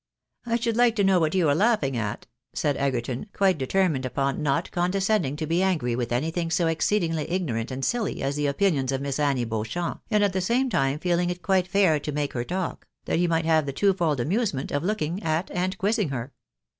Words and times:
"I 0.47 0.55
should 0.55 0.77
like 0.77 0.95
to 0.95 1.03
know 1.03 1.19
what 1.19 1.35
you 1.35 1.47
are 1.47 1.53
laughing 1.53 1.95
at," 1.95 2.25
said 2.53 2.75
Egerton, 2.75 3.27
quite 3.33 3.59
determined 3.59 4.03
upon 4.03 4.41
not 4.41 4.71
condescending 4.71 5.35
to 5.35 5.45
be 5.45 5.61
angry 5.61 5.95
with 5.95 6.11
any 6.11 6.31
thing 6.31 6.49
so 6.49 6.65
exceedingly 6.65 7.29
ignorant 7.29 7.69
and 7.69 7.83
siUy 7.83 8.19
as 8.21 8.35
the 8.35 8.47
opinions 8.47 8.91
of 8.91 8.99
Miss 8.99 9.19
Annie 9.19 9.45
Beauchamp, 9.45 10.01
and 10.09 10.23
at 10.23 10.33
the 10.33 10.41
same 10.41 10.71
time 10.71 10.97
feeling 10.97 11.29
it 11.29 11.43
quite 11.43 11.67
fair 11.67 11.99
to 11.99 12.09
A 12.09 12.13
WO 12.13 12.15
UN 12.15 12.17
OUT 12.17 12.21
RACE. 12.21 12.23
63 12.23 12.23
make 12.23 12.33
her 12.33 12.43
talk, 12.71 12.87
that 13.05 13.19
he 13.19 13.27
might 13.27 13.45
have 13.45 13.67
the 13.67 13.73
twofold 13.73 14.19
amusement 14.19 14.71
of 14.71 14.83
look 14.83 15.03
ing 15.03 15.21
at 15.21 15.51
and 15.51 15.77
quizzing 15.77 16.09
her. 16.09 16.33